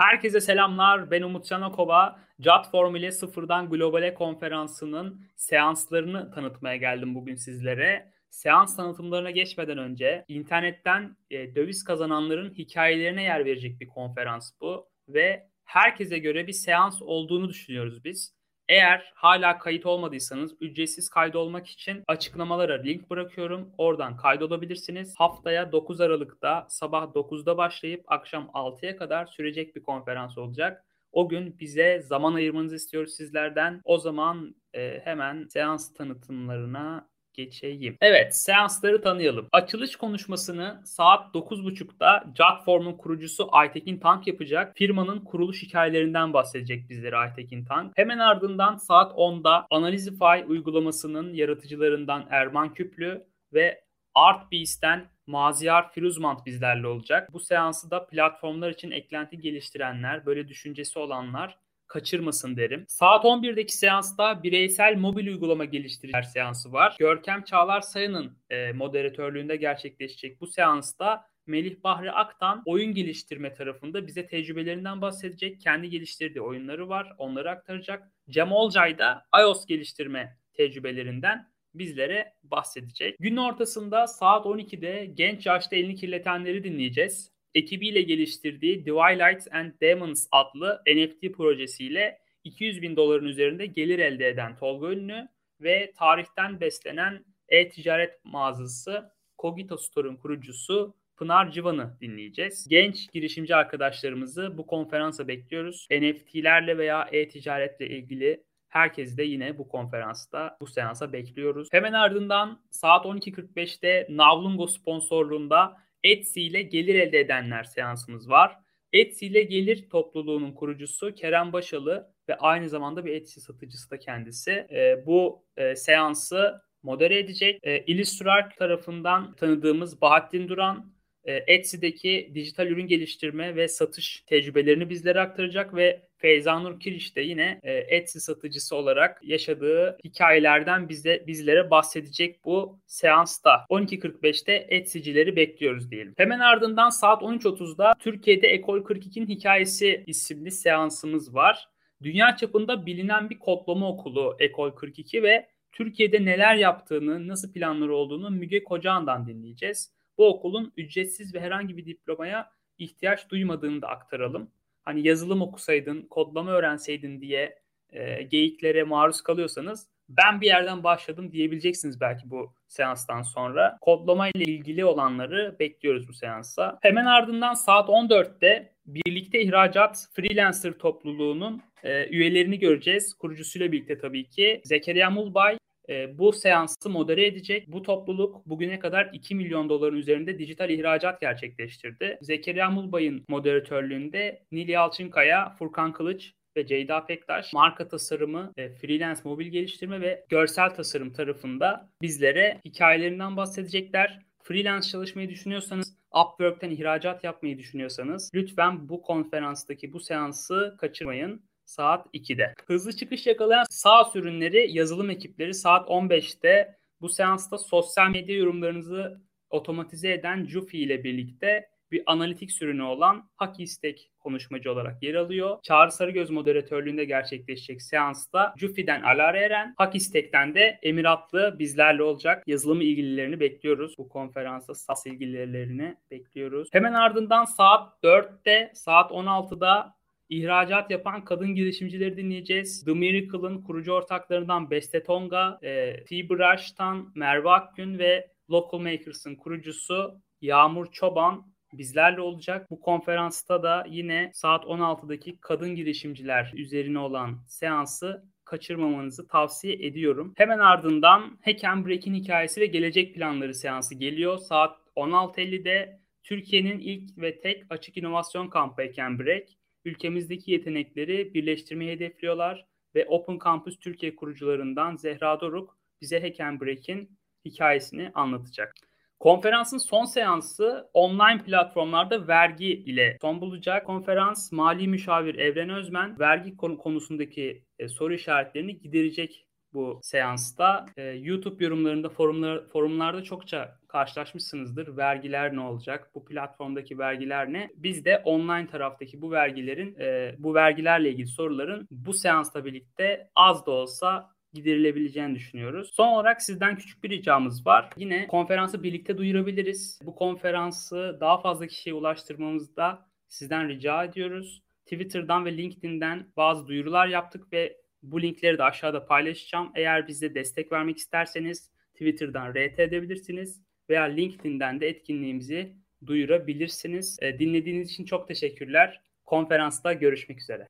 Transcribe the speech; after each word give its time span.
Herkese 0.00 0.40
selamlar. 0.40 1.10
Ben 1.10 1.22
Umut 1.22 1.46
Canakova. 1.46 2.20
CAT 2.40 2.70
Formüle 2.70 3.12
Sıfırdan 3.12 3.70
Globale 3.70 4.14
konferansının 4.14 5.26
seanslarını 5.36 6.30
tanıtmaya 6.30 6.76
geldim 6.76 7.14
bugün 7.14 7.34
sizlere. 7.34 8.12
Seans 8.30 8.76
tanıtımlarına 8.76 9.30
geçmeden 9.30 9.78
önce 9.78 10.24
internetten 10.28 11.16
e, 11.30 11.54
döviz 11.54 11.84
kazananların 11.84 12.54
hikayelerine 12.54 13.22
yer 13.22 13.44
verecek 13.44 13.80
bir 13.80 13.88
konferans 13.88 14.52
bu 14.60 14.88
ve 15.08 15.46
herkese 15.64 16.18
göre 16.18 16.46
bir 16.46 16.52
seans 16.52 17.02
olduğunu 17.02 17.48
düşünüyoruz 17.48 18.04
biz. 18.04 18.39
Eğer 18.70 19.12
hala 19.14 19.58
kayıt 19.58 19.86
olmadıysanız 19.86 20.54
ücretsiz 20.60 21.08
kaydolmak 21.08 21.66
için 21.66 22.02
açıklamalara 22.08 22.82
link 22.82 23.10
bırakıyorum. 23.10 23.72
Oradan 23.78 24.16
kaydolabilirsiniz. 24.16 25.14
Haftaya 25.16 25.72
9 25.72 26.00
Aralık'ta 26.00 26.66
sabah 26.68 27.14
9'da 27.14 27.56
başlayıp 27.56 28.04
akşam 28.06 28.44
6'ya 28.54 28.96
kadar 28.96 29.26
sürecek 29.26 29.76
bir 29.76 29.82
konferans 29.82 30.38
olacak. 30.38 30.84
O 31.12 31.28
gün 31.28 31.58
bize 31.58 32.02
zaman 32.02 32.34
ayırmanızı 32.34 32.76
istiyoruz 32.76 33.14
sizlerden. 33.16 33.80
O 33.84 33.98
zaman 33.98 34.54
e, 34.74 35.00
hemen 35.04 35.46
seans 35.46 35.94
tanıtımlarına 35.94 37.09
geçeyim. 37.44 37.96
Evet, 38.00 38.36
seansları 38.36 39.02
tanıyalım. 39.02 39.48
Açılış 39.52 39.96
konuşmasını 39.96 40.82
saat 40.84 41.34
9.30'da 41.34 42.24
Jotform'un 42.38 42.96
kurucusu 42.96 43.48
Aytekin 43.52 43.98
Tank 43.98 44.26
yapacak. 44.26 44.76
Firmanın 44.76 45.20
kuruluş 45.20 45.62
hikayelerinden 45.62 46.32
bahsedecek 46.32 46.88
bizlere 46.88 47.16
Aytekin 47.16 47.64
Tank. 47.64 47.92
Hemen 47.96 48.18
ardından 48.18 48.76
saat 48.76 49.12
10'da 49.12 49.66
Analizify 49.70 50.44
uygulamasının 50.46 51.32
yaratıcılarından 51.32 52.26
Erman 52.30 52.74
Küplü 52.74 53.26
ve 53.52 53.80
ArtBeast'ten 54.14 55.06
Maziyar 55.26 55.92
Firuzmant 55.92 56.46
bizlerle 56.46 56.86
olacak. 56.86 57.32
Bu 57.32 57.40
seansı 57.40 57.90
da 57.90 58.06
platformlar 58.06 58.70
için 58.70 58.90
eklenti 58.90 59.40
geliştirenler, 59.40 60.26
böyle 60.26 60.48
düşüncesi 60.48 60.98
olanlar 60.98 61.58
kaçırmasın 61.90 62.56
derim. 62.56 62.84
Saat 62.88 63.24
11'deki 63.24 63.76
seansta 63.76 64.42
bireysel 64.42 64.96
mobil 64.96 65.26
uygulama 65.26 65.64
geliştiriciler 65.64 66.22
seansı 66.22 66.72
var. 66.72 66.96
Görkem 66.98 67.44
Çağlar 67.44 67.80
Sayın'ın 67.80 68.38
e, 68.50 68.72
moderatörlüğünde 68.72 69.56
gerçekleşecek 69.56 70.40
bu 70.40 70.46
seansta 70.46 71.30
Melih 71.46 71.82
Bahri 71.84 72.12
Aktan 72.12 72.62
oyun 72.66 72.94
geliştirme 72.94 73.54
tarafında 73.54 74.06
bize 74.06 74.26
tecrübelerinden 74.26 75.00
bahsedecek. 75.00 75.60
Kendi 75.60 75.90
geliştirdiği 75.90 76.42
oyunları 76.42 76.88
var. 76.88 77.12
Onları 77.18 77.50
aktaracak. 77.50 78.12
Cem 78.30 78.52
Olcay 78.52 78.98
da 78.98 79.26
iOS 79.40 79.66
geliştirme 79.66 80.36
tecrübelerinden 80.54 81.50
bizlere 81.74 82.32
bahsedecek. 82.42 83.16
Günün 83.18 83.36
ortasında 83.36 84.06
saat 84.06 84.46
12'de 84.46 85.10
genç 85.14 85.46
yaşta 85.46 85.76
elini 85.76 85.94
kirletenleri 85.94 86.64
dinleyeceğiz 86.64 87.32
ekibiyle 87.54 88.02
geliştirdiği 88.02 88.78
Twilight 88.78 89.54
and 89.54 89.72
Demons 89.80 90.26
adlı 90.32 90.82
NFT 90.86 91.32
projesiyle 91.32 92.18
200 92.44 92.82
bin 92.82 92.96
doların 92.96 93.26
üzerinde 93.26 93.66
gelir 93.66 93.98
elde 93.98 94.28
eden 94.28 94.56
Tolga 94.56 94.92
Ünlü 94.92 95.28
ve 95.60 95.92
tarihten 95.96 96.60
beslenen 96.60 97.24
e-ticaret 97.48 98.24
mağazası 98.24 99.12
Cogito 99.38 99.76
Store'un 99.76 100.16
kurucusu 100.16 100.94
Pınar 101.16 101.52
Civan'ı 101.52 101.96
dinleyeceğiz. 102.00 102.66
Genç 102.68 103.12
girişimci 103.12 103.54
arkadaşlarımızı 103.54 104.58
bu 104.58 104.66
konferansa 104.66 105.28
bekliyoruz. 105.28 105.86
NFT'lerle 105.90 106.78
veya 106.78 107.08
e-ticaretle 107.12 107.88
ilgili 107.88 108.44
Herkesi 108.70 109.16
de 109.16 109.22
yine 109.22 109.58
bu 109.58 109.68
konferansta, 109.68 110.56
bu 110.60 110.66
seansa 110.66 111.12
bekliyoruz. 111.12 111.68
Hemen 111.72 111.92
ardından 111.92 112.60
saat 112.70 113.04
12.45'te 113.04 114.06
Navlungo 114.10 114.66
sponsorluğunda 114.66 115.76
Etsy 116.04 116.40
ile 116.40 116.62
gelir 116.62 116.94
elde 116.94 117.20
edenler 117.20 117.64
seansımız 117.64 118.30
var. 118.30 118.58
Etsy 118.92 119.26
ile 119.26 119.42
gelir 119.42 119.88
topluluğunun 119.90 120.52
kurucusu 120.52 121.14
Kerem 121.14 121.52
Başalı 121.52 122.14
ve 122.28 122.34
aynı 122.36 122.68
zamanda 122.68 123.04
bir 123.04 123.12
Etsy 123.12 123.40
satıcısı 123.40 123.90
da 123.90 123.98
kendisi. 123.98 124.50
E, 124.50 125.02
bu 125.06 125.44
e, 125.56 125.76
seansı 125.76 126.62
modere 126.82 127.18
edecek. 127.18 127.60
E, 127.62 127.84
Illustrar 127.84 128.56
tarafından 128.56 129.34
tanıdığımız 129.34 130.00
Bahattin 130.00 130.48
Duran 130.48 130.92
Etsy'deki 131.24 132.30
dijital 132.34 132.66
ürün 132.66 132.86
geliştirme 132.86 133.56
ve 133.56 133.68
satış 133.68 134.24
tecrübelerini 134.26 134.90
bizlere 134.90 135.20
aktaracak 135.20 135.74
ve 135.74 136.02
Feyzanur 136.16 136.80
Kiriş 136.80 137.16
de 137.16 137.20
yine 137.20 137.60
e, 137.62 137.72
Etsy 137.72 138.18
satıcısı 138.18 138.76
olarak 138.76 139.20
yaşadığı 139.22 139.98
hikayelerden 140.04 140.88
bize 140.88 141.24
bizlere 141.26 141.70
bahsedecek 141.70 142.44
bu 142.44 142.78
seansta. 142.86 143.66
12.45'te 143.70 144.52
Etsy'cileri 144.52 145.36
bekliyoruz 145.36 145.90
diyelim. 145.90 146.14
Hemen 146.16 146.40
ardından 146.40 146.90
saat 146.90 147.22
13.30'da 147.22 147.94
Türkiye'de 147.98 148.48
Ekol 148.48 148.78
42'nin 148.78 149.26
hikayesi 149.26 150.04
isimli 150.06 150.50
seansımız 150.50 151.34
var. 151.34 151.68
Dünya 152.02 152.36
çapında 152.36 152.86
bilinen 152.86 153.30
bir 153.30 153.38
kodlama 153.38 153.88
okulu 153.88 154.36
Ekol 154.38 154.70
42 154.70 155.22
ve 155.22 155.48
Türkiye'de 155.72 156.24
neler 156.24 156.54
yaptığını, 156.54 157.28
nasıl 157.28 157.52
planları 157.52 157.94
olduğunu 157.94 158.30
Müge 158.30 158.64
Kocağan'dan 158.64 159.26
dinleyeceğiz 159.26 159.92
bu 160.20 160.28
okulun 160.28 160.72
ücretsiz 160.76 161.34
ve 161.34 161.40
herhangi 161.40 161.76
bir 161.76 161.86
diplomaya 161.86 162.50
ihtiyaç 162.78 163.30
duymadığını 163.30 163.82
da 163.82 163.88
aktaralım. 163.88 164.50
Hani 164.82 165.06
yazılım 165.06 165.42
okusaydın, 165.42 166.02
kodlama 166.02 166.50
öğrenseydin 166.50 167.20
diye 167.20 167.58
e, 167.92 168.22
geyiklere 168.22 168.82
maruz 168.82 169.20
kalıyorsanız 169.20 169.88
ben 170.08 170.40
bir 170.40 170.46
yerden 170.46 170.84
başladım 170.84 171.32
diyebileceksiniz 171.32 172.00
belki 172.00 172.30
bu 172.30 172.54
seanstan 172.68 173.22
sonra. 173.22 173.78
Kodlama 173.80 174.28
ile 174.28 174.44
ilgili 174.44 174.84
olanları 174.84 175.56
bekliyoruz 175.58 176.08
bu 176.08 176.12
seansa. 176.12 176.78
Hemen 176.82 177.04
ardından 177.04 177.54
saat 177.54 177.88
14'te 177.88 178.72
birlikte 178.86 179.40
ihracat 179.40 180.08
freelancer 180.12 180.72
topluluğunun 180.72 181.62
e, 181.82 182.06
üyelerini 182.08 182.58
göreceğiz. 182.58 183.14
Kurucusuyla 183.14 183.72
birlikte 183.72 183.98
tabii 183.98 184.28
ki. 184.28 184.60
Zekeriya 184.64 185.10
Mulbay 185.10 185.58
e, 185.90 186.18
bu 186.18 186.32
seansı 186.32 186.90
modere 186.90 187.26
edecek. 187.26 187.68
Bu 187.68 187.82
topluluk 187.82 188.46
bugüne 188.46 188.78
kadar 188.78 189.10
2 189.12 189.34
milyon 189.34 189.68
doların 189.68 189.96
üzerinde 189.96 190.38
dijital 190.38 190.70
ihracat 190.70 191.20
gerçekleştirdi. 191.20 192.18
Zekeriya 192.22 192.70
Mulbay'ın 192.70 193.24
moderatörlüğünde 193.28 194.42
Nil 194.52 194.68
Yalçınkaya, 194.68 195.50
Furkan 195.58 195.92
Kılıç 195.92 196.32
ve 196.56 196.66
Ceyda 196.66 197.06
Pektaş 197.06 197.52
marka 197.52 197.88
tasarımı, 197.88 198.52
freelance 198.56 199.20
mobil 199.24 199.46
geliştirme 199.46 200.00
ve 200.00 200.24
görsel 200.28 200.70
tasarım 200.70 201.12
tarafında 201.12 201.90
bizlere 202.02 202.60
hikayelerinden 202.64 203.36
bahsedecekler. 203.36 204.18
Freelance 204.42 204.88
çalışmayı 204.88 205.28
düşünüyorsanız, 205.28 205.96
Upwork'ten 206.14 206.70
ihracat 206.70 207.24
yapmayı 207.24 207.58
düşünüyorsanız 207.58 208.30
lütfen 208.34 208.88
bu 208.88 209.02
konferanstaki 209.02 209.92
bu 209.92 210.00
seansı 210.00 210.76
kaçırmayın 210.78 211.42
saat 211.70 212.06
2'de. 212.14 212.54
Hızlı 212.66 212.92
çıkış 212.92 213.26
yakalayan 213.26 213.64
sağ 213.70 214.10
ürünleri 214.14 214.72
yazılım 214.72 215.10
ekipleri 215.10 215.54
saat 215.54 215.88
15'te 215.88 216.76
bu 217.00 217.08
seansta 217.08 217.58
sosyal 217.58 218.10
medya 218.10 218.36
yorumlarınızı 218.36 219.20
otomatize 219.50 220.12
eden 220.12 220.46
Jufi 220.46 220.78
ile 220.78 221.04
birlikte 221.04 221.70
bir 221.90 222.02
analitik 222.06 222.62
ürünü 222.62 222.82
olan 222.82 223.30
Hakistek 223.36 224.10
konuşmacı 224.20 224.72
olarak 224.72 225.02
yer 225.02 225.14
alıyor. 225.14 225.58
Çağrı 225.62 225.92
Sarıgöz 225.92 226.30
moderatörlüğünde 226.30 227.04
gerçekleşecek 227.04 227.82
seansta 227.82 228.54
Jufi'den 228.56 229.02
Alara 229.02 229.38
Eren, 229.38 229.74
Hakistek'ten 229.76 230.54
de 230.54 230.78
Emiratlı 230.82 231.56
bizlerle 231.58 232.02
olacak. 232.02 232.42
Yazılım 232.46 232.80
ilgililerini 232.80 233.40
bekliyoruz. 233.40 233.98
Bu 233.98 234.08
konferansa 234.08 234.74
SAS 234.74 235.06
ilgililerini 235.06 235.96
bekliyoruz. 236.10 236.68
Hemen 236.72 236.92
ardından 236.92 237.44
saat 237.44 238.04
4'te, 238.04 238.72
saat 238.74 239.10
16'da 239.10 239.99
İhracat 240.30 240.90
yapan 240.90 241.24
kadın 241.24 241.54
girişimcileri 241.54 242.16
dinleyeceğiz. 242.16 242.84
The 242.84 242.92
Miracle'ın 242.92 243.62
kurucu 243.62 243.92
ortaklarından 243.92 244.70
Beste 244.70 245.02
Tonga, 245.02 245.58
e, 245.62 246.04
T-Brush'tan 246.04 247.12
Merve 247.14 247.50
Akgün 247.50 247.98
ve 247.98 248.30
Local 248.50 248.78
Makers'ın 248.78 249.34
kurucusu 249.34 250.20
Yağmur 250.40 250.86
Çoban 250.92 251.46
bizlerle 251.72 252.20
olacak. 252.20 252.70
Bu 252.70 252.80
konferansta 252.80 253.62
da 253.62 253.84
yine 253.88 254.30
saat 254.34 254.64
16'daki 254.64 255.40
kadın 255.40 255.74
girişimciler 255.74 256.52
üzerine 256.54 256.98
olan 256.98 257.38
seansı 257.46 258.24
kaçırmamanızı 258.44 259.28
tavsiye 259.28 259.74
ediyorum. 259.74 260.32
Hemen 260.36 260.58
ardından 260.58 261.38
Hack 261.44 261.62
Break'in 261.62 262.14
hikayesi 262.14 262.60
ve 262.60 262.66
gelecek 262.66 263.14
planları 263.14 263.54
seansı 263.54 263.94
geliyor. 263.94 264.38
Saat 264.38 264.78
16.50'de 264.96 266.00
Türkiye'nin 266.22 266.78
ilk 266.78 267.18
ve 267.18 267.40
tek 267.40 267.64
açık 267.70 267.96
inovasyon 267.96 268.48
kampı 268.48 268.82
Hack 268.82 268.98
Break 268.98 269.59
ülkemizdeki 269.84 270.52
yetenekleri 270.52 271.34
birleştirmeyi 271.34 271.90
hedefliyorlar 271.90 272.66
ve 272.94 273.06
Open 273.06 273.38
Campus 273.44 273.78
Türkiye 273.78 274.16
kurucularından 274.16 274.96
Zehra 274.96 275.40
Doruk 275.40 275.78
bize 276.00 276.20
Hack 276.20 276.60
Break'in 276.60 277.18
hikayesini 277.44 278.10
anlatacak. 278.14 278.74
Konferansın 279.20 279.78
son 279.78 280.04
seansı 280.04 280.90
online 280.94 281.42
platformlarda 281.44 282.28
vergi 282.28 282.66
ile 282.66 283.18
son 283.20 283.40
bulacak. 283.40 283.86
Konferans 283.86 284.52
mali 284.52 284.88
müşavir 284.88 285.34
Evren 285.34 285.70
Özmen 285.70 286.18
vergi 286.18 286.56
konusundaki 286.56 287.64
e, 287.78 287.88
soru 287.88 288.14
işaretlerini 288.14 288.78
giderecek 288.78 289.46
bu 289.74 290.00
seansta. 290.02 290.86
E, 290.96 291.02
YouTube 291.02 291.64
yorumlarında, 291.64 292.08
forumlar, 292.08 292.68
forumlarda 292.68 293.22
çokça 293.22 293.78
karşılaşmışsınızdır. 293.88 294.96
Vergiler 294.96 295.56
ne 295.56 295.60
olacak? 295.60 296.10
Bu 296.14 296.24
platformdaki 296.24 296.98
vergiler 296.98 297.52
ne? 297.52 297.70
Biz 297.74 298.04
de 298.04 298.22
online 298.24 298.66
taraftaki 298.66 299.22
bu 299.22 299.30
vergilerin, 299.30 299.96
e, 300.00 300.34
bu 300.38 300.54
vergilerle 300.54 301.10
ilgili 301.10 301.26
soruların 301.26 301.88
bu 301.90 302.12
seansla 302.12 302.64
birlikte 302.64 303.28
az 303.36 303.66
da 303.66 303.70
olsa 303.70 304.30
giderilebileceğini 304.52 305.34
düşünüyoruz. 305.34 305.90
Son 305.94 306.08
olarak 306.08 306.42
sizden 306.42 306.76
küçük 306.76 307.04
bir 307.04 307.10
ricamız 307.10 307.66
var. 307.66 307.90
Yine 307.96 308.26
konferansı 308.26 308.82
birlikte 308.82 309.18
duyurabiliriz. 309.18 310.00
Bu 310.04 310.14
konferansı 310.14 311.18
daha 311.20 311.40
fazla 311.40 311.66
kişiye 311.66 311.94
ulaştırmamızda 311.94 313.06
sizden 313.28 313.68
rica 313.68 314.04
ediyoruz. 314.04 314.62
Twitter'dan 314.84 315.44
ve 315.44 315.56
LinkedIn'den 315.56 316.26
bazı 316.36 316.66
duyurular 316.66 317.06
yaptık 317.06 317.52
ve 317.52 317.79
bu 318.02 318.22
linkleri 318.22 318.58
de 318.58 318.62
aşağıda 318.62 319.06
paylaşacağım. 319.06 319.72
Eğer 319.74 320.08
bize 320.08 320.34
destek 320.34 320.72
vermek 320.72 320.98
isterseniz 320.98 321.70
Twitter'dan 321.92 322.50
RT 322.50 322.78
edebilirsiniz 322.78 323.62
veya 323.90 324.02
LinkedIn'den 324.02 324.80
de 324.80 324.88
etkinliğimizi 324.88 325.76
duyurabilirsiniz. 326.06 327.18
Dinlediğiniz 327.38 327.90
için 327.90 328.04
çok 328.04 328.28
teşekkürler. 328.28 329.00
Konferansta 329.24 329.92
görüşmek 329.92 330.40
üzere. 330.40 330.68